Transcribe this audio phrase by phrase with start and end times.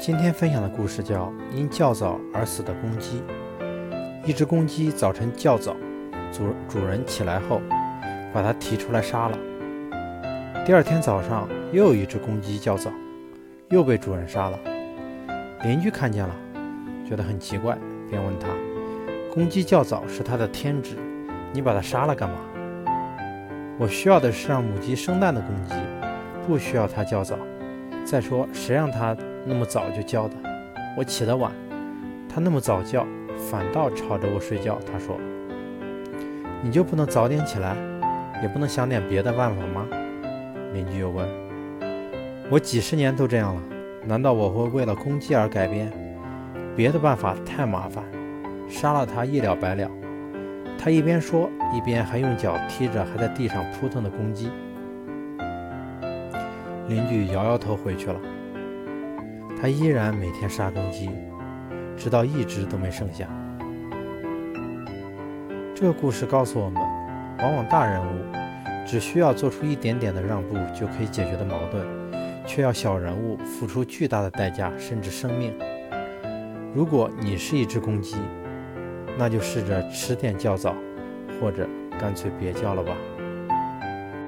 [0.00, 3.22] 今天分享的故事叫《因较早而死的公鸡》。
[4.26, 5.76] 一只公鸡早晨较早，
[6.32, 7.60] 主主人起来后，
[8.32, 9.36] 把它提出来杀了。
[10.64, 12.90] 第二天早上，又有一只公鸡较早，
[13.68, 14.58] 又被主人杀了。
[15.64, 16.34] 邻居看见了，
[17.06, 17.76] 觉得很奇怪，
[18.08, 18.48] 便问他
[19.30, 20.96] ：“公鸡较早是它的天职，
[21.52, 22.36] 你把它杀了干嘛？”
[23.76, 25.74] 我需要的是让母鸡生蛋的公鸡，
[26.46, 27.36] 不需要它较早。
[28.02, 29.14] 再说，谁让它？
[29.46, 30.36] 那么早就叫的，
[30.96, 31.50] 我起得晚，
[32.28, 33.06] 他那么早叫，
[33.50, 34.78] 反倒吵着我睡觉。
[34.90, 35.18] 他说
[36.62, 37.74] ：“你就不能早点起来，
[38.42, 39.86] 也不能想点别的办法吗？”
[40.72, 41.26] 邻居又问
[42.50, 43.62] ：“我几十年都这样了，
[44.06, 45.90] 难道我会为了公鸡而改变？
[46.76, 48.04] 别的办法太麻烦，
[48.68, 49.90] 杀了它一了百了。”
[50.78, 54.50] 他一边说，一边还用脚踢着还在地上扑腾的公鸡。
[56.88, 58.18] 邻居摇摇头回去了。
[59.60, 61.10] 他依然每天杀公鸡，
[61.94, 63.28] 直到一只都没剩下。
[65.74, 66.82] 这个故事告诉我们，
[67.40, 68.20] 往往大人物
[68.86, 71.86] 只需要做出一点点的让步就可以解决的矛盾，
[72.46, 75.52] 却要小人物付出巨大的代价，甚至生命。
[76.74, 78.16] 如果你是一只公鸡，
[79.18, 80.74] 那就试着迟点叫早，
[81.38, 82.96] 或者干脆别叫了吧。